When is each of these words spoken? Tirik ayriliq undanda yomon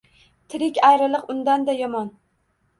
Tirik 0.53 0.79
ayriliq 0.87 1.31
undanda 1.37 1.79
yomon 1.85 2.13